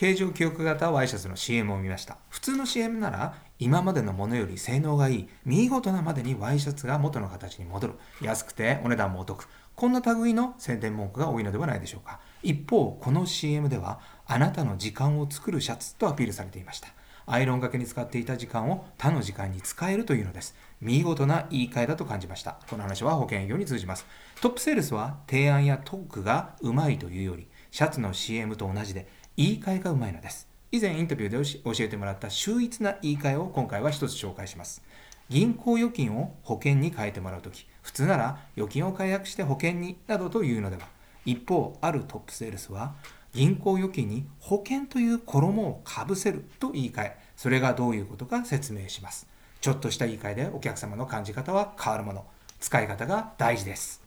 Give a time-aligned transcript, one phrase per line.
[0.00, 2.16] 形状記憶型ワイシャツの CM を見ました。
[2.30, 12.18] 普通の CM なら、今までのものより性能がいい、見事なまでにワイシャツが元の形に戻る、安くてお値段もお得、こんな類の宣伝文句が多いのではないでしょうか。
[12.42, 16.88] 一方、この CM では、あなたの時間を作るシャツとアピールされていました。
[17.26, 20.54] アイロンがけに使っていた時間を他の時間に使えるというのです。
[20.80, 22.58] 見事な言い換えだと感じました。
[22.70, 24.06] この話は保険業に通じます。
[24.40, 29.06] トップセールスは提案やトークがうまいというより、シャツの CM と同じで
[29.36, 30.48] 言い換えがうまいのです。
[30.72, 34.82] 以前インタビューで教えてもらった秀逸な言い換えを今回は一つ紹介します。
[35.28, 40.82] 銀行預金を保険に変えてもらうとき、普通なら預金を解約して保険になどというのでは、
[41.24, 42.94] 一方、あるトップセールスは、
[43.32, 49.28] 銀行預金に保険という衣をかぶせると言い換え、それがどういうことか説明します。
[49.60, 52.26] ちょっとした言い換えでお客様の感じ方は変わるもの。
[52.58, 53.99] 使い方が大事です。